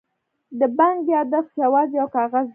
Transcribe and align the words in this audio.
د 0.59 0.61
بانک 0.77 0.99
یادښت 1.15 1.53
یوازې 1.63 1.95
یو 1.99 2.07
کاغذ 2.15 2.45
دی. 2.47 2.49